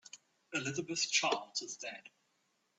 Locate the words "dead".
1.77-2.09